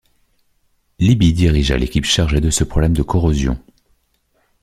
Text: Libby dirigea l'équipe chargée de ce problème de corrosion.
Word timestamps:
Libby 0.97 1.31
dirigea 1.31 1.77
l'équipe 1.77 2.05
chargée 2.05 2.41
de 2.41 2.49
ce 2.49 2.63
problème 2.63 2.93
de 2.93 3.03
corrosion. 3.03 3.59